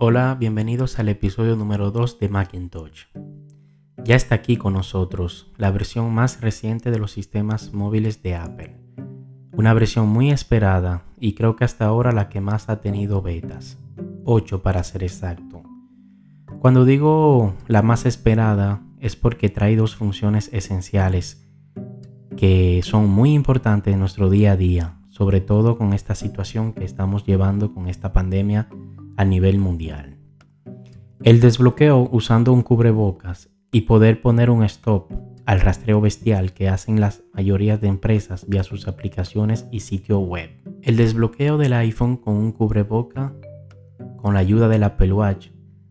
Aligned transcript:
Hola, 0.00 0.36
bienvenidos 0.38 1.00
al 1.00 1.08
episodio 1.08 1.56
número 1.56 1.90
2 1.90 2.20
de 2.20 2.28
Macintosh. 2.28 3.06
Ya 4.04 4.14
está 4.14 4.36
aquí 4.36 4.56
con 4.56 4.74
nosotros 4.74 5.50
la 5.56 5.72
versión 5.72 6.14
más 6.14 6.40
reciente 6.40 6.92
de 6.92 7.00
los 7.00 7.10
sistemas 7.10 7.72
móviles 7.72 8.22
de 8.22 8.36
Apple. 8.36 8.76
Una 9.50 9.74
versión 9.74 10.08
muy 10.08 10.30
esperada 10.30 11.02
y 11.18 11.34
creo 11.34 11.56
que 11.56 11.64
hasta 11.64 11.86
ahora 11.86 12.12
la 12.12 12.28
que 12.28 12.40
más 12.40 12.68
ha 12.68 12.80
tenido 12.80 13.22
betas. 13.22 13.76
8 14.22 14.62
para 14.62 14.84
ser 14.84 15.02
exacto. 15.02 15.64
Cuando 16.60 16.84
digo 16.84 17.54
la 17.66 17.82
más 17.82 18.06
esperada 18.06 18.84
es 19.00 19.16
porque 19.16 19.48
trae 19.48 19.74
dos 19.74 19.96
funciones 19.96 20.48
esenciales 20.52 21.44
que 22.36 22.82
son 22.84 23.10
muy 23.10 23.34
importantes 23.34 23.92
en 23.92 23.98
nuestro 23.98 24.30
día 24.30 24.52
a 24.52 24.56
día, 24.56 25.00
sobre 25.08 25.40
todo 25.40 25.76
con 25.76 25.92
esta 25.92 26.14
situación 26.14 26.72
que 26.72 26.84
estamos 26.84 27.24
llevando 27.24 27.74
con 27.74 27.88
esta 27.88 28.12
pandemia 28.12 28.68
a 29.18 29.24
nivel 29.24 29.58
mundial. 29.58 30.16
El 31.24 31.40
desbloqueo 31.40 32.08
usando 32.12 32.52
un 32.52 32.62
cubrebocas 32.62 33.50
y 33.72 33.80
poder 33.82 34.22
poner 34.22 34.48
un 34.48 34.62
stop 34.62 35.12
al 35.44 35.60
rastreo 35.60 36.00
bestial 36.00 36.52
que 36.52 36.68
hacen 36.68 37.00
las 37.00 37.24
mayorías 37.34 37.80
de 37.80 37.88
empresas 37.88 38.48
vía 38.48 38.62
sus 38.62 38.86
aplicaciones 38.86 39.66
y 39.72 39.80
sitio 39.80 40.20
web. 40.20 40.50
El 40.82 40.96
desbloqueo 40.96 41.58
del 41.58 41.72
iPhone 41.72 42.16
con 42.16 42.36
un 42.36 42.52
cubreboca 42.52 43.34
con 44.18 44.34
la 44.34 44.40
ayuda 44.40 44.68
del 44.68 44.84
Apple 44.84 45.12
Watch, 45.12 45.48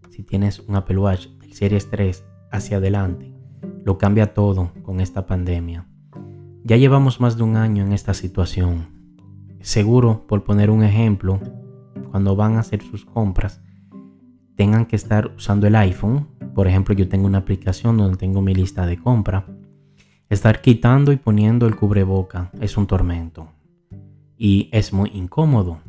si 0.09 0.23
tienes 0.23 0.59
un 0.61 0.77
Apple 0.77 0.97
Watch 0.97 1.27
del 1.41 1.53
Series 1.53 1.89
3 1.89 2.23
hacia 2.49 2.77
adelante, 2.77 3.33
lo 3.83 3.97
cambia 3.97 4.33
todo 4.33 4.71
con 4.83 5.01
esta 5.01 5.25
pandemia. 5.25 5.85
Ya 6.63 6.77
llevamos 6.77 7.19
más 7.19 7.35
de 7.35 7.43
un 7.43 7.57
año 7.57 7.83
en 7.83 7.91
esta 7.91 8.13
situación. 8.13 8.87
Seguro, 9.59 10.25
por 10.27 10.45
poner 10.45 10.69
un 10.69 10.83
ejemplo, 10.83 11.41
cuando 12.11 12.35
van 12.35 12.55
a 12.55 12.59
hacer 12.59 12.81
sus 12.81 13.05
compras 13.05 13.61
tengan 14.55 14.87
que 14.87 14.95
estar 14.95 15.31
usando 15.37 15.67
el 15.67 15.75
iPhone. 15.75 16.27
Por 16.55 16.67
ejemplo, 16.67 16.95
yo 16.95 17.07
tengo 17.07 17.27
una 17.27 17.37
aplicación 17.37 17.97
donde 17.97 18.17
tengo 18.17 18.41
mi 18.41 18.55
lista 18.55 18.85
de 18.85 18.97
compra. 18.97 19.45
Estar 20.29 20.61
quitando 20.61 21.11
y 21.13 21.17
poniendo 21.17 21.67
el 21.67 21.75
cubreboca 21.75 22.51
es 22.59 22.75
un 22.75 22.87
tormento 22.87 23.49
y 24.37 24.69
es 24.71 24.91
muy 24.93 25.11
incómodo. 25.13 25.79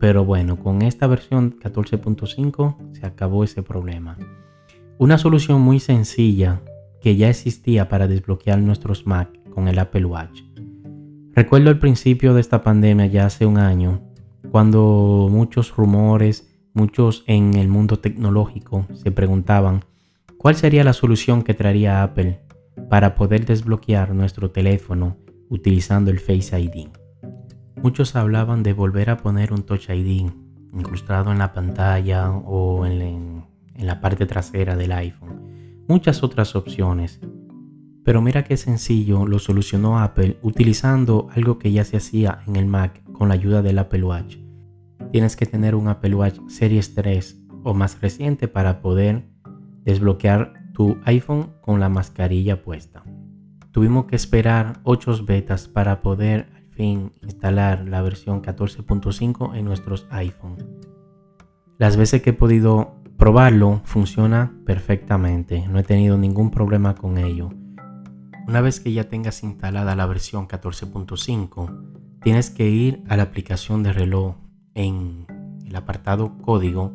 Pero 0.00 0.24
bueno, 0.24 0.58
con 0.58 0.82
esta 0.82 1.06
versión 1.06 1.58
14.5 1.58 2.94
se 2.94 3.06
acabó 3.06 3.44
ese 3.44 3.62
problema. 3.62 4.18
Una 4.98 5.18
solución 5.18 5.60
muy 5.60 5.78
sencilla 5.78 6.62
que 7.00 7.16
ya 7.16 7.28
existía 7.28 7.88
para 7.88 8.08
desbloquear 8.08 8.58
nuestros 8.58 9.06
Mac 9.06 9.28
con 9.50 9.68
el 9.68 9.78
Apple 9.78 10.06
Watch. 10.06 10.42
Recuerdo 11.34 11.70
el 11.70 11.78
principio 11.78 12.34
de 12.34 12.40
esta 12.40 12.62
pandemia 12.62 13.06
ya 13.06 13.26
hace 13.26 13.44
un 13.44 13.58
año 13.58 14.00
cuando 14.50 15.28
muchos 15.30 15.74
rumores, 15.76 16.48
muchos 16.74 17.24
en 17.26 17.54
el 17.54 17.68
mundo 17.68 17.98
tecnológico 17.98 18.86
se 18.94 19.10
preguntaban 19.10 19.84
cuál 20.38 20.54
sería 20.56 20.84
la 20.84 20.92
solución 20.92 21.42
que 21.42 21.54
traería 21.54 22.02
Apple 22.02 22.40
para 22.88 23.14
poder 23.14 23.46
desbloquear 23.46 24.14
nuestro 24.14 24.50
teléfono 24.50 25.16
utilizando 25.48 26.10
el 26.10 26.20
Face 26.20 26.58
ID. 26.58 26.88
Muchos 27.82 28.16
hablaban 28.16 28.62
de 28.62 28.72
volver 28.72 29.10
a 29.10 29.18
poner 29.18 29.52
un 29.52 29.62
Touch 29.62 29.90
ID 29.90 30.30
incrustado 30.72 31.32
en 31.32 31.38
la 31.38 31.52
pantalla 31.52 32.30
o 32.30 32.86
en, 32.86 33.44
la 33.78 34.00
parte 34.00 34.26
trasera 34.26 34.76
del 34.76 34.92
iPhone. 34.92 35.84
Muchas 35.88 36.22
otras 36.22 36.56
opciones. 36.56 37.20
Pero 38.04 38.22
mira 38.22 38.44
qué 38.44 38.56
sencillo 38.56 39.26
lo 39.26 39.38
solucionó 39.38 39.98
Apple 39.98 40.38
utilizando 40.42 41.28
algo 41.34 41.58
que 41.58 41.72
ya 41.72 41.84
se 41.84 41.96
hacía 41.96 42.40
en 42.46 42.56
el 42.56 42.66
Mac 42.66 43.02
con 43.16 43.28
la 43.28 43.34
ayuda 43.34 43.62
del 43.62 43.78
Apple 43.78 44.04
Watch. 44.04 44.36
Tienes 45.10 45.36
que 45.36 45.46
tener 45.46 45.74
un 45.74 45.88
Apple 45.88 46.14
Watch 46.14 46.38
Series 46.48 46.94
3 46.94 47.42
o 47.64 47.74
más 47.74 48.00
reciente 48.00 48.48
para 48.48 48.80
poder 48.80 49.24
desbloquear 49.84 50.52
tu 50.72 50.98
iPhone 51.04 51.54
con 51.62 51.80
la 51.80 51.88
mascarilla 51.88 52.62
puesta. 52.62 53.02
Tuvimos 53.72 54.06
que 54.06 54.16
esperar 54.16 54.80
8 54.84 55.24
betas 55.24 55.68
para 55.68 56.02
poder 56.02 56.48
al 56.54 56.66
fin 56.70 57.12
instalar 57.22 57.86
la 57.88 58.02
versión 58.02 58.42
14.5 58.42 59.56
en 59.56 59.64
nuestros 59.64 60.06
iPhone. 60.10 60.56
Las 61.78 61.96
veces 61.96 62.22
que 62.22 62.30
he 62.30 62.34
podido 62.34 62.96
probarlo 63.16 63.80
funciona 63.84 64.52
perfectamente, 64.64 65.66
no 65.68 65.78
he 65.78 65.82
tenido 65.82 66.18
ningún 66.18 66.50
problema 66.50 66.94
con 66.94 67.18
ello. 67.18 67.50
Una 68.46 68.60
vez 68.60 68.80
que 68.80 68.92
ya 68.92 69.08
tengas 69.08 69.42
instalada 69.42 69.96
la 69.96 70.06
versión 70.06 70.46
14.5, 70.46 72.05
tienes 72.26 72.50
que 72.50 72.68
ir 72.68 73.04
a 73.08 73.16
la 73.16 73.22
aplicación 73.22 73.84
de 73.84 73.92
reloj 73.92 74.34
en 74.74 75.28
el 75.64 75.76
apartado 75.76 76.38
código. 76.38 76.92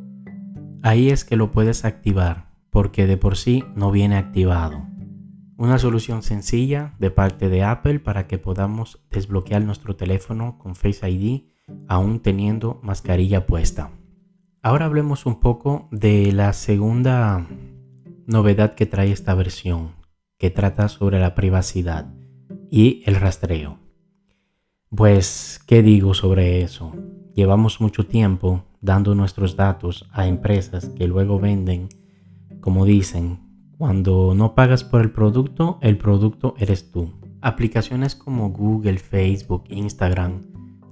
Ahí 0.84 1.10
es 1.10 1.24
que 1.24 1.38
lo 1.38 1.52
puedes 1.52 1.86
activar 1.86 2.50
porque 2.70 3.08
de 3.08 3.16
por 3.16 3.38
sí 3.38 3.64
no 3.74 3.92
viene 3.92 4.18
activado. 4.18 4.86
Una 5.56 5.78
solución 5.78 6.22
sencilla 6.22 6.96
de 7.00 7.12
parte 7.12 7.48
de 7.48 7.64
Apple 7.64 8.02
para 8.02 8.28
que 8.28 8.40
podamos 8.40 9.00
desbloquear 9.10 9.62
nuestro 9.62 9.96
teléfono 9.96 10.58
con 10.60 10.76
Face 10.76 11.10
ID 11.10 11.44
aún 11.88 12.20
teniendo 12.20 12.82
mascarilla 12.84 13.46
puesta. 13.46 13.90
Ahora 14.62 14.84
hablemos 14.84 15.26
un 15.26 15.40
poco 15.40 15.88
de 15.94 16.34
la 16.34 16.52
segunda 16.52 17.48
novedad 18.28 18.76
que 18.76 18.86
trae 18.86 19.14
esta 19.14 19.34
versión, 19.34 19.94
que 20.38 20.50
trata 20.50 20.90
sobre 20.90 21.22
la 21.22 21.36
privacidad 21.36 22.14
y 22.70 23.02
el 23.06 23.16
rastreo. 23.16 23.81
Pues, 24.94 25.62
¿qué 25.68 25.84
digo 25.84 26.14
sobre 26.14 26.64
eso? 26.64 26.92
Llevamos 27.34 27.80
mucho 27.80 28.06
tiempo 28.06 28.66
dando 28.82 29.16
nuestros 29.16 29.56
datos 29.56 30.10
a 30.12 30.28
empresas 30.28 30.90
que 30.90 31.08
luego 31.08 31.40
venden, 31.40 31.88
como 32.60 32.84
dicen, 32.84 33.40
cuando 33.78 34.34
no 34.36 34.54
pagas 34.54 34.84
por 34.84 35.00
el 35.00 35.12
producto, 35.12 35.80
el 35.82 35.98
producto 35.98 36.56
eres 36.58 36.92
tú. 36.92 37.14
Aplicaciones 37.40 38.16
como 38.18 38.50
Google, 38.50 38.98
Facebook, 38.98 39.64
Instagram 39.70 40.42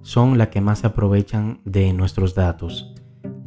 son 0.01 0.37
las 0.37 0.47
que 0.47 0.61
más 0.61 0.85
aprovechan 0.85 1.59
de 1.65 1.91
nuestros 1.91 2.33
datos. 2.33 2.95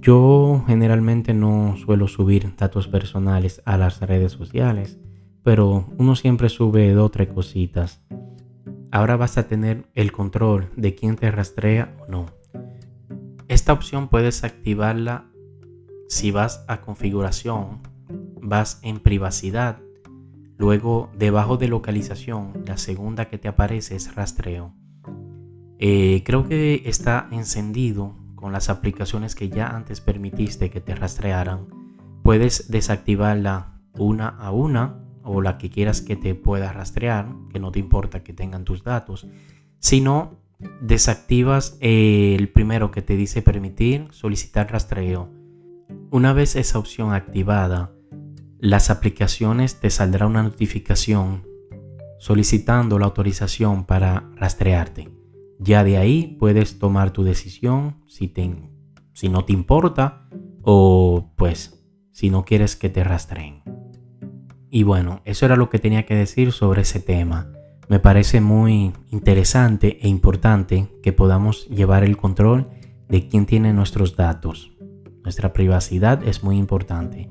Yo 0.02 0.64
generalmente 0.66 1.32
no 1.32 1.76
suelo 1.78 2.08
subir 2.08 2.54
datos 2.58 2.88
personales 2.88 3.62
a 3.64 3.78
las 3.78 4.02
redes 4.02 4.32
sociales, 4.32 4.98
pero 5.42 5.86
uno 5.96 6.14
siempre 6.14 6.50
sube 6.50 6.92
dos 6.92 7.06
o 7.06 7.10
tres 7.10 7.28
cositas 7.28 8.02
ahora 8.92 9.16
vas 9.16 9.38
a 9.38 9.48
tener 9.48 9.86
el 9.94 10.12
control 10.12 10.68
de 10.76 10.94
quién 10.94 11.16
te 11.16 11.30
rastrea 11.30 11.96
o 12.00 12.10
no. 12.10 12.26
Esta 13.48 13.72
opción 13.72 14.08
puedes 14.08 14.44
activarla 14.44 15.26
si 16.08 16.30
vas 16.30 16.64
a 16.68 16.82
configuración, 16.82 17.80
vas 18.40 18.78
en 18.82 19.00
privacidad, 19.00 19.80
luego 20.58 21.10
debajo 21.18 21.56
de 21.56 21.68
localización, 21.68 22.64
la 22.66 22.76
segunda 22.76 23.28
que 23.28 23.38
te 23.38 23.48
aparece 23.48 23.96
es 23.96 24.14
rastreo. 24.14 24.74
Eh, 25.78 26.22
creo 26.24 26.46
que 26.46 26.82
está 26.84 27.28
encendido 27.32 28.14
con 28.34 28.52
las 28.52 28.68
aplicaciones 28.68 29.34
que 29.34 29.48
ya 29.48 29.68
antes 29.68 30.00
permitiste 30.00 30.70
que 30.70 30.80
te 30.80 30.94
rastrearan. 30.94 31.66
Puedes 32.22 32.70
desactivarla 32.70 33.80
una 33.98 34.28
a 34.28 34.52
una 34.52 35.01
o 35.22 35.40
la 35.40 35.58
que 35.58 35.70
quieras 35.70 36.00
que 36.00 36.16
te 36.16 36.34
pueda 36.34 36.72
rastrear, 36.72 37.28
que 37.52 37.60
no 37.60 37.72
te 37.72 37.78
importa 37.78 38.22
que 38.22 38.32
tengan 38.32 38.64
tus 38.64 38.82
datos, 38.82 39.26
sino 39.78 40.40
desactivas 40.80 41.76
el 41.80 42.48
primero 42.48 42.90
que 42.90 43.02
te 43.02 43.16
dice 43.16 43.42
permitir 43.42 44.08
solicitar 44.10 44.70
rastreo. 44.70 45.28
Una 46.10 46.32
vez 46.32 46.56
esa 46.56 46.78
opción 46.78 47.12
activada, 47.12 47.92
las 48.58 48.90
aplicaciones 48.90 49.80
te 49.80 49.90
saldrá 49.90 50.26
una 50.26 50.42
notificación 50.42 51.44
solicitando 52.18 52.98
la 53.00 53.06
autorización 53.06 53.84
para 53.84 54.30
rastrearte. 54.36 55.10
Ya 55.58 55.82
de 55.82 55.96
ahí 55.96 56.36
puedes 56.38 56.78
tomar 56.78 57.12
tu 57.12 57.24
decisión 57.24 58.02
si, 58.06 58.28
te, 58.28 58.54
si 59.12 59.28
no 59.28 59.44
te 59.44 59.52
importa 59.52 60.28
o 60.62 61.32
pues 61.36 61.84
si 62.12 62.30
no 62.30 62.44
quieres 62.44 62.76
que 62.76 62.88
te 62.88 63.02
rastreen. 63.02 63.62
Y 64.74 64.84
bueno, 64.84 65.20
eso 65.26 65.44
era 65.44 65.56
lo 65.56 65.68
que 65.68 65.78
tenía 65.78 66.06
que 66.06 66.14
decir 66.14 66.50
sobre 66.50 66.80
ese 66.80 66.98
tema. 66.98 67.52
Me 67.90 67.98
parece 67.98 68.40
muy 68.40 68.94
interesante 69.10 69.98
e 70.00 70.08
importante 70.08 70.88
que 71.02 71.12
podamos 71.12 71.68
llevar 71.68 72.04
el 72.04 72.16
control 72.16 72.70
de 73.06 73.28
quién 73.28 73.44
tiene 73.44 73.74
nuestros 73.74 74.16
datos. 74.16 74.72
Nuestra 75.24 75.52
privacidad 75.52 76.26
es 76.26 76.42
muy 76.42 76.56
importante. 76.56 77.28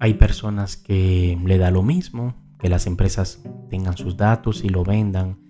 Hay 0.00 0.14
personas 0.14 0.78
que 0.78 1.38
le 1.44 1.58
da 1.58 1.70
lo 1.70 1.82
mismo, 1.82 2.36
que 2.58 2.70
las 2.70 2.86
empresas 2.86 3.44
tengan 3.68 3.98
sus 3.98 4.16
datos 4.16 4.64
y 4.64 4.70
lo 4.70 4.82
vendan. 4.82 5.40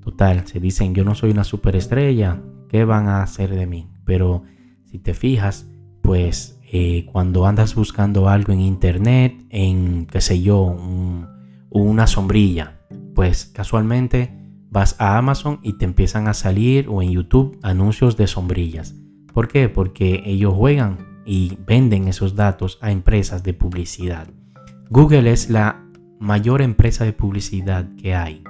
Total, 0.00 0.46
se 0.46 0.60
dicen 0.60 0.94
yo 0.94 1.02
no 1.02 1.16
soy 1.16 1.32
una 1.32 1.42
superestrella, 1.42 2.40
¿qué 2.68 2.84
van 2.84 3.08
a 3.08 3.24
hacer 3.24 3.50
de 3.50 3.66
mí? 3.66 3.90
Pero 4.04 4.44
si 4.84 5.00
te 5.00 5.12
fijas, 5.12 5.66
pues 6.02 6.60
eh, 6.74 7.04
cuando 7.04 7.44
andas 7.44 7.74
buscando 7.74 8.30
algo 8.30 8.50
en 8.54 8.60
internet, 8.60 9.44
en, 9.50 10.06
qué 10.06 10.22
sé 10.22 10.40
yo, 10.40 10.74
una 11.68 12.06
sombrilla, 12.06 12.80
pues 13.14 13.44
casualmente 13.44 14.34
vas 14.70 14.96
a 14.98 15.18
Amazon 15.18 15.60
y 15.62 15.74
te 15.74 15.84
empiezan 15.84 16.28
a 16.28 16.34
salir 16.34 16.88
o 16.88 17.02
en 17.02 17.10
YouTube 17.10 17.58
anuncios 17.62 18.16
de 18.16 18.26
sombrillas. 18.26 18.94
¿Por 19.34 19.48
qué? 19.48 19.68
Porque 19.68 20.22
ellos 20.24 20.54
juegan 20.54 21.20
y 21.26 21.58
venden 21.66 22.08
esos 22.08 22.36
datos 22.36 22.78
a 22.80 22.90
empresas 22.90 23.42
de 23.42 23.52
publicidad. 23.52 24.28
Google 24.88 25.30
es 25.30 25.50
la 25.50 25.84
mayor 26.20 26.62
empresa 26.62 27.04
de 27.04 27.12
publicidad 27.12 27.86
que 27.96 28.14
hay, 28.14 28.44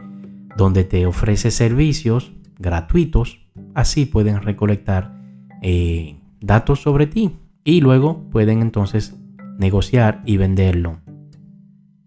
donde 0.56 0.84
te 0.84 1.06
ofrece 1.06 1.50
servicios 1.50 2.30
gratuitos, 2.56 3.48
así 3.74 4.06
pueden 4.06 4.42
recolectar 4.42 5.20
eh, 5.60 6.20
datos 6.40 6.82
sobre 6.82 7.08
ti 7.08 7.32
y 7.64 7.80
luego 7.80 8.28
pueden 8.30 8.62
entonces 8.62 9.16
negociar 9.58 10.22
y 10.24 10.36
venderlo. 10.36 11.00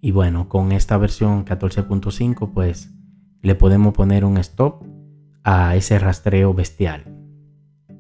Y 0.02 0.12
bueno, 0.12 0.50
con 0.50 0.72
esta 0.72 0.98
versión 0.98 1.46
14.5 1.46 2.52
pues 2.54 2.94
le 3.42 3.56
podemos 3.56 3.94
poner 3.94 4.25
un 4.25 4.38
stop 4.38 4.84
a 5.44 5.75
ese 5.75 6.00
rastreo 6.00 6.54
bestial. 6.54 7.06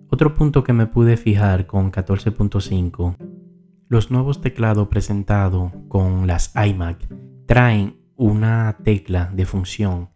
Otro 0.09 0.33
punto 0.33 0.63
que 0.63 0.73
me 0.73 0.87
pude 0.87 1.17
fijar 1.17 1.65
con 1.67 1.91
14.5, 1.91 3.15
los 3.87 4.11
nuevos 4.11 4.41
teclados 4.41 4.87
presentados 4.87 5.71
con 5.87 6.27
las 6.27 6.53
iMac 6.55 7.07
traen 7.45 7.97
una 8.15 8.77
tecla 8.83 9.31
de 9.33 9.45
función 9.45 10.09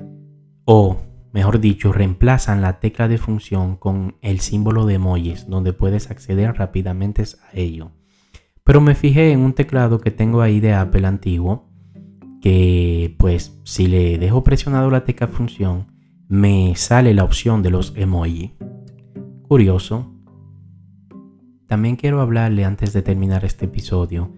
o 0.66 0.98
mejor 1.32 1.60
dicho, 1.60 1.92
reemplazan 1.92 2.62
la 2.62 2.80
tecla 2.80 3.08
de 3.08 3.18
función 3.18 3.76
con 3.76 4.16
el 4.22 4.40
símbolo 4.40 4.86
de 4.86 4.96
emojis, 4.96 5.48
donde 5.48 5.74
puedes 5.74 6.10
acceder 6.12 6.56
rápidamente 6.56 7.24
a 7.24 7.58
ello. 7.58 7.92
Pero 8.64 8.82
me 8.82 8.96
fijé 8.96 9.32
en 9.32 9.40
un 9.42 9.54
teclado 9.54 10.00
que 10.00 10.12
tengo 10.12 10.42
ahí 10.42 10.60
de 10.60 10.74
Apple 10.74 11.08
antiguo, 11.08 11.70
que 12.42 13.16
pues 13.18 13.60
si 13.64 13.88
le 13.88 14.18
dejo 14.18 14.44
presionado 14.44 14.90
la 14.90 15.06
tecla 15.06 15.28
función, 15.28 15.88
me 16.28 16.76
sale 16.76 17.14
la 17.14 17.24
opción 17.24 17.64
de 17.64 17.72
los 17.72 17.94
emojis. 17.96 18.52
Curioso. 19.48 20.14
También 21.68 21.96
quiero 21.96 22.22
hablarle 22.22 22.66
antes 22.66 22.94
de 22.94 23.02
terminar 23.02 23.46
este 23.46 23.66
episodio 23.66 24.32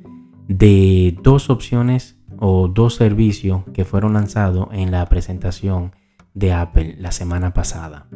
de 0.47 1.17
dos 1.23 1.49
opciones 1.49 2.17
o 2.39 2.67
dos 2.67 2.95
servicios 2.95 3.63
que 3.73 3.85
fueron 3.85 4.13
lanzados 4.13 4.67
en 4.71 4.91
la 4.91 5.05
presentación 5.07 5.93
de 6.33 6.53
Apple 6.53 6.95
la 6.97 7.11
semana 7.11 7.53
pasada. 7.53 8.07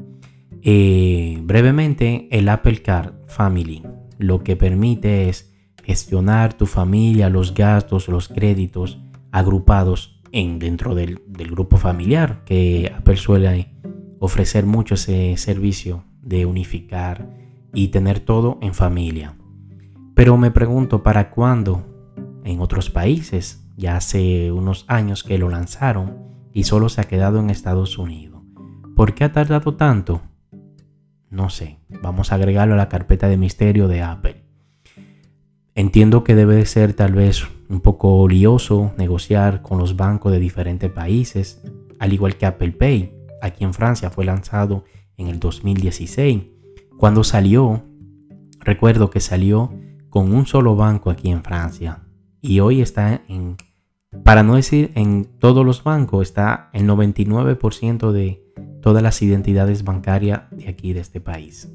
Eh, 0.61 1.39
brevemente, 1.43 2.27
el 2.31 2.49
Apple 2.49 2.81
Card 2.81 3.13
Family 3.27 3.83
lo 4.17 4.43
que 4.43 4.55
permite 4.55 5.29
es 5.29 5.53
gestionar 5.83 6.53
tu 6.53 6.65
familia, 6.65 7.29
los 7.29 7.53
gastos, 7.53 8.07
los 8.07 8.27
créditos 8.27 8.99
agrupados 9.31 10.21
en, 10.31 10.59
dentro 10.59 10.95
del, 10.95 11.21
del 11.27 11.51
grupo 11.51 11.77
familiar, 11.77 12.43
que 12.45 12.91
Apple 12.97 13.17
suele 13.17 13.71
ofrecer 14.19 14.65
mucho 14.65 14.95
ese 14.95 15.37
servicio 15.37 16.05
de 16.21 16.45
unificar 16.45 17.29
y 17.73 17.89
tener 17.89 18.19
todo 18.19 18.57
en 18.61 18.73
familia. 18.73 19.35
Pero 20.15 20.37
me 20.37 20.49
pregunto, 20.49 21.03
¿para 21.03 21.29
cuándo 21.29 21.85
en 22.43 22.61
otros 22.61 22.89
países? 22.89 23.69
Ya 23.75 23.97
hace 23.97 24.51
unos 24.51 24.85
años 24.87 25.23
que 25.23 25.37
lo 25.37 25.49
lanzaron 25.49 26.34
y 26.55 26.63
solo 26.63 26.87
se 26.87 27.01
ha 27.01 27.03
quedado 27.03 27.39
en 27.39 27.49
Estados 27.49 27.97
Unidos. 27.97 28.41
¿Por 28.95 29.13
qué 29.13 29.25
ha 29.25 29.33
tardado 29.33 29.75
tanto? 29.75 30.21
No 31.29 31.49
sé, 31.49 31.79
vamos 32.01 32.31
a 32.31 32.35
agregarlo 32.35 32.75
a 32.75 32.77
la 32.77 32.87
carpeta 32.87 33.27
de 33.27 33.35
misterio 33.35 33.89
de 33.89 34.01
Apple. 34.01 34.45
Entiendo 35.75 36.23
que 36.23 36.33
debe 36.33 36.65
ser 36.65 36.93
tal 36.93 37.11
vez 37.11 37.45
un 37.67 37.81
poco 37.81 38.25
lioso 38.29 38.93
negociar 38.97 39.61
con 39.61 39.79
los 39.79 39.97
bancos 39.97 40.31
de 40.31 40.39
diferentes 40.39 40.89
países, 40.89 41.61
al 41.99 42.13
igual 42.13 42.37
que 42.37 42.45
Apple 42.45 42.71
Pay. 42.71 43.13
Aquí 43.41 43.65
en 43.65 43.73
Francia 43.73 44.09
fue 44.09 44.23
lanzado 44.23 44.85
en 45.17 45.27
el 45.27 45.41
2016. 45.41 46.41
Cuando 46.97 47.25
salió, 47.25 47.83
recuerdo 48.61 49.09
que 49.09 49.19
salió 49.19 49.73
con 50.09 50.33
un 50.33 50.45
solo 50.45 50.77
banco 50.77 51.09
aquí 51.09 51.31
en 51.31 51.43
Francia 51.43 52.05
y 52.39 52.61
hoy 52.61 52.79
está 52.81 53.23
en 53.27 53.57
para 54.25 54.41
no 54.41 54.55
decir 54.55 54.89
en 54.95 55.25
todos 55.37 55.63
los 55.63 55.83
bancos, 55.83 56.23
está 56.23 56.71
el 56.73 56.87
99% 56.87 58.11
de 58.11 58.43
todas 58.81 59.03
las 59.03 59.21
identidades 59.21 59.83
bancarias 59.83 60.49
de 60.49 60.67
aquí, 60.67 60.93
de 60.93 61.01
este 61.01 61.21
país. 61.21 61.71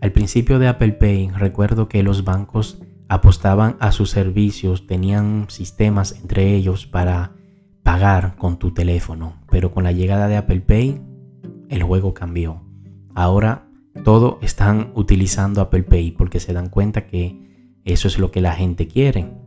Al 0.00 0.10
principio 0.10 0.58
de 0.58 0.66
Apple 0.66 0.92
Pay, 0.92 1.28
recuerdo 1.36 1.86
que 1.86 2.02
los 2.02 2.24
bancos 2.24 2.80
apostaban 3.08 3.76
a 3.80 3.92
sus 3.92 4.08
servicios, 4.08 4.86
tenían 4.86 5.44
sistemas 5.50 6.18
entre 6.22 6.54
ellos 6.54 6.86
para 6.86 7.32
pagar 7.82 8.36
con 8.36 8.58
tu 8.58 8.72
teléfono, 8.72 9.42
pero 9.50 9.70
con 9.70 9.84
la 9.84 9.92
llegada 9.92 10.26
de 10.26 10.38
Apple 10.38 10.62
Pay, 10.62 11.02
el 11.68 11.82
juego 11.82 12.14
cambió. 12.14 12.62
Ahora 13.14 13.68
todo 14.04 14.38
están 14.40 14.90
utilizando 14.94 15.60
Apple 15.60 15.82
Pay 15.82 16.12
porque 16.12 16.40
se 16.40 16.54
dan 16.54 16.70
cuenta 16.70 17.06
que 17.06 17.76
eso 17.84 18.08
es 18.08 18.18
lo 18.18 18.30
que 18.30 18.40
la 18.40 18.54
gente 18.54 18.88
quiere 18.88 19.43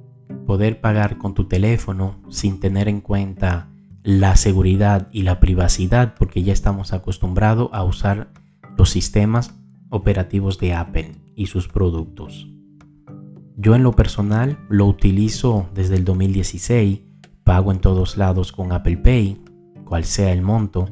poder 0.47 0.81
pagar 0.81 1.19
con 1.19 1.35
tu 1.35 1.43
teléfono 1.43 2.15
sin 2.29 2.59
tener 2.59 2.87
en 2.87 3.01
cuenta 3.01 3.69
la 4.01 4.37
seguridad 4.37 5.09
y 5.11 5.23
la 5.23 5.39
privacidad 5.39 6.15
porque 6.17 6.41
ya 6.41 6.53
estamos 6.53 6.93
acostumbrados 6.93 7.69
a 7.73 7.83
usar 7.83 8.29
los 8.77 8.89
sistemas 8.89 9.53
operativos 9.89 10.57
de 10.57 10.73
Apple 10.73 11.11
y 11.35 11.47
sus 11.47 11.67
productos. 11.67 12.47
Yo 13.57 13.75
en 13.75 13.83
lo 13.83 13.91
personal 13.91 14.57
lo 14.69 14.85
utilizo 14.85 15.67
desde 15.75 15.95
el 15.95 16.05
2016, 16.05 17.01
pago 17.43 17.71
en 17.71 17.79
todos 17.79 18.15
lados 18.17 18.53
con 18.53 18.71
Apple 18.71 18.97
Pay, 18.97 19.41
cual 19.83 20.05
sea 20.05 20.31
el 20.31 20.41
monto, 20.41 20.87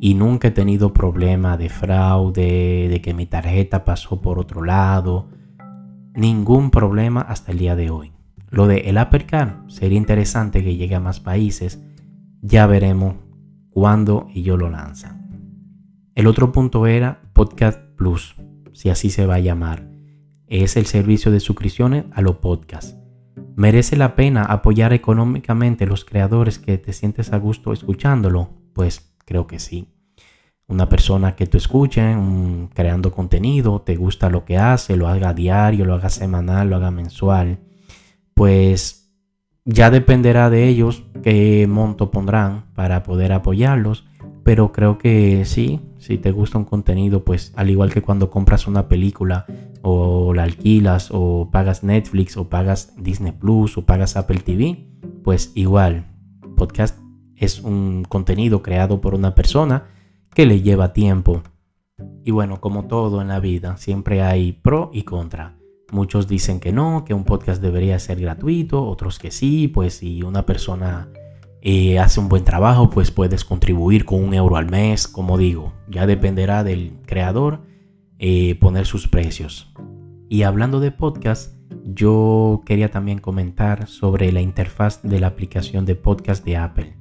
y 0.00 0.14
nunca 0.14 0.48
he 0.48 0.52
tenido 0.52 0.92
problema 0.92 1.56
de 1.56 1.68
fraude, 1.68 2.88
de 2.88 3.02
que 3.02 3.12
mi 3.12 3.26
tarjeta 3.26 3.84
pasó 3.84 4.20
por 4.20 4.38
otro 4.38 4.62
lado, 4.62 5.28
ningún 6.14 6.70
problema 6.70 7.22
hasta 7.22 7.50
el 7.50 7.58
día 7.58 7.74
de 7.74 7.90
hoy. 7.90 8.12
Lo 8.50 8.66
de 8.66 8.78
el 8.90 8.98
Apple 8.98 9.26
sería 9.68 9.96
interesante 9.96 10.64
que 10.64 10.74
llegue 10.74 10.96
a 10.96 11.00
más 11.00 11.20
países. 11.20 11.80
Ya 12.42 12.66
veremos 12.66 13.14
cuándo 13.70 14.26
ellos 14.34 14.58
lo 14.58 14.68
lanzan. 14.68 15.20
El 16.16 16.26
otro 16.26 16.50
punto 16.50 16.88
era 16.88 17.22
Podcast 17.32 17.78
Plus, 17.96 18.34
si 18.72 18.90
así 18.90 19.10
se 19.10 19.24
va 19.24 19.36
a 19.36 19.40
llamar. 19.40 19.88
Es 20.48 20.76
el 20.76 20.86
servicio 20.86 21.30
de 21.30 21.38
suscripciones 21.38 22.06
a 22.12 22.22
los 22.22 22.38
podcasts. 22.38 22.96
¿Merece 23.54 23.96
la 23.96 24.16
pena 24.16 24.42
apoyar 24.42 24.92
económicamente 24.92 25.86
los 25.86 26.04
creadores 26.04 26.58
que 26.58 26.76
te 26.76 26.92
sientes 26.92 27.32
a 27.32 27.38
gusto 27.38 27.72
escuchándolo? 27.72 28.50
Pues 28.72 29.14
creo 29.24 29.46
que 29.46 29.60
sí. 29.60 29.94
Una 30.66 30.88
persona 30.88 31.36
que 31.36 31.46
tú 31.46 31.56
escuches 31.56 32.16
creando 32.74 33.12
contenido, 33.12 33.82
te 33.82 33.94
gusta 33.94 34.28
lo 34.28 34.44
que 34.44 34.58
hace, 34.58 34.96
lo 34.96 35.06
haga 35.06 35.34
diario, 35.34 35.84
lo 35.84 35.94
haga 35.94 36.10
semanal, 36.10 36.68
lo 36.68 36.76
haga 36.76 36.90
mensual 36.90 37.60
pues 38.40 39.12
ya 39.66 39.90
dependerá 39.90 40.48
de 40.48 40.66
ellos 40.66 41.04
qué 41.22 41.66
monto 41.68 42.10
pondrán 42.10 42.72
para 42.74 43.02
poder 43.02 43.32
apoyarlos. 43.32 44.06
Pero 44.44 44.72
creo 44.72 44.96
que 44.96 45.44
sí, 45.44 45.82
si 45.98 46.16
te 46.16 46.32
gusta 46.32 46.56
un 46.56 46.64
contenido, 46.64 47.22
pues 47.22 47.52
al 47.54 47.68
igual 47.68 47.92
que 47.92 48.00
cuando 48.00 48.30
compras 48.30 48.66
una 48.66 48.88
película 48.88 49.44
o 49.82 50.32
la 50.32 50.44
alquilas 50.44 51.10
o 51.12 51.50
pagas 51.52 51.84
Netflix 51.84 52.38
o 52.38 52.48
pagas 52.48 52.94
Disney 52.96 53.32
Plus 53.32 53.76
o 53.76 53.84
pagas 53.84 54.16
Apple 54.16 54.40
TV, 54.40 54.88
pues 55.22 55.52
igual, 55.54 56.06
podcast 56.56 56.98
es 57.36 57.60
un 57.60 58.06
contenido 58.08 58.62
creado 58.62 59.02
por 59.02 59.14
una 59.14 59.34
persona 59.34 59.88
que 60.32 60.46
le 60.46 60.62
lleva 60.62 60.94
tiempo. 60.94 61.42
Y 62.24 62.30
bueno, 62.30 62.62
como 62.62 62.86
todo 62.86 63.20
en 63.20 63.28
la 63.28 63.38
vida, 63.38 63.76
siempre 63.76 64.22
hay 64.22 64.52
pro 64.52 64.88
y 64.94 65.02
contra. 65.02 65.59
Muchos 65.92 66.28
dicen 66.28 66.60
que 66.60 66.72
no, 66.72 67.04
que 67.04 67.14
un 67.14 67.24
podcast 67.24 67.60
debería 67.60 67.98
ser 67.98 68.20
gratuito, 68.20 68.84
otros 68.84 69.18
que 69.18 69.30
sí, 69.30 69.68
pues 69.68 69.94
si 69.94 70.22
una 70.22 70.46
persona 70.46 71.08
eh, 71.62 71.98
hace 71.98 72.20
un 72.20 72.28
buen 72.28 72.44
trabajo, 72.44 72.90
pues 72.90 73.10
puedes 73.10 73.44
contribuir 73.44 74.04
con 74.04 74.22
un 74.22 74.34
euro 74.34 74.56
al 74.56 74.70
mes, 74.70 75.08
como 75.08 75.36
digo, 75.36 75.74
ya 75.88 76.06
dependerá 76.06 76.64
del 76.64 76.94
creador 77.06 77.62
eh, 78.18 78.54
poner 78.56 78.86
sus 78.86 79.08
precios. 79.08 79.72
Y 80.28 80.44
hablando 80.44 80.78
de 80.78 80.92
podcast, 80.92 81.56
yo 81.84 82.62
quería 82.64 82.90
también 82.90 83.18
comentar 83.18 83.88
sobre 83.88 84.30
la 84.30 84.40
interfaz 84.40 85.02
de 85.02 85.18
la 85.18 85.28
aplicación 85.28 85.86
de 85.86 85.96
podcast 85.96 86.44
de 86.44 86.56
Apple. 86.56 86.96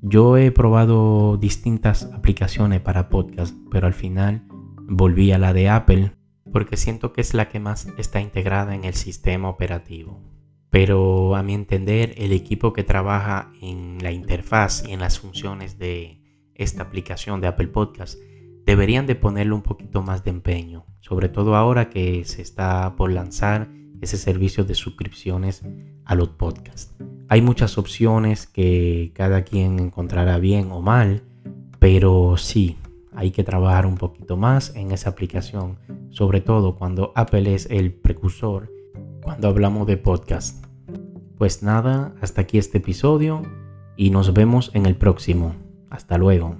Yo 0.00 0.36
he 0.36 0.50
probado 0.50 1.36
distintas 1.36 2.10
aplicaciones 2.12 2.80
para 2.80 3.08
podcast, 3.08 3.54
pero 3.70 3.86
al 3.86 3.94
final 3.94 4.42
volví 4.88 5.30
a 5.30 5.38
la 5.38 5.52
de 5.52 5.68
Apple 5.68 6.12
porque 6.52 6.76
siento 6.76 7.12
que 7.12 7.20
es 7.20 7.34
la 7.34 7.48
que 7.48 7.60
más 7.60 7.88
está 7.98 8.20
integrada 8.20 8.74
en 8.74 8.84
el 8.84 8.94
sistema 8.94 9.48
operativo. 9.48 10.20
Pero 10.70 11.36
a 11.36 11.42
mi 11.42 11.54
entender, 11.54 12.14
el 12.16 12.32
equipo 12.32 12.72
que 12.72 12.84
trabaja 12.84 13.52
en 13.60 13.98
la 14.00 14.12
interfaz 14.12 14.84
y 14.86 14.92
en 14.92 15.00
las 15.00 15.18
funciones 15.18 15.78
de 15.78 16.22
esta 16.54 16.82
aplicación 16.82 17.40
de 17.40 17.48
Apple 17.48 17.68
Podcast 17.68 18.18
deberían 18.64 19.06
de 19.06 19.14
ponerle 19.14 19.52
un 19.52 19.62
poquito 19.62 20.02
más 20.02 20.24
de 20.24 20.30
empeño, 20.30 20.86
sobre 21.00 21.28
todo 21.28 21.56
ahora 21.56 21.90
que 21.90 22.24
se 22.24 22.42
está 22.42 22.94
por 22.96 23.10
lanzar 23.10 23.68
ese 24.00 24.16
servicio 24.16 24.64
de 24.64 24.74
suscripciones 24.74 25.62
a 26.04 26.14
los 26.14 26.28
podcasts. 26.30 26.94
Hay 27.28 27.40
muchas 27.40 27.78
opciones 27.78 28.46
que 28.46 29.12
cada 29.14 29.42
quien 29.42 29.78
encontrará 29.78 30.38
bien 30.38 30.70
o 30.70 30.80
mal, 30.80 31.22
pero 31.78 32.36
sí, 32.36 32.76
hay 33.14 33.30
que 33.30 33.44
trabajar 33.44 33.86
un 33.86 33.96
poquito 33.96 34.36
más 34.36 34.74
en 34.74 34.92
esa 34.92 35.10
aplicación, 35.10 35.78
sobre 36.12 36.40
todo 36.40 36.76
cuando 36.76 37.12
Apple 37.16 37.52
es 37.52 37.66
el 37.70 37.92
precursor 37.92 38.70
cuando 39.22 39.48
hablamos 39.48 39.86
de 39.86 39.96
podcast. 39.96 40.64
Pues 41.38 41.62
nada, 41.62 42.14
hasta 42.20 42.42
aquí 42.42 42.58
este 42.58 42.78
episodio 42.78 43.42
y 43.96 44.10
nos 44.10 44.32
vemos 44.32 44.70
en 44.74 44.86
el 44.86 44.96
próximo. 44.96 45.54
Hasta 45.90 46.18
luego. 46.18 46.56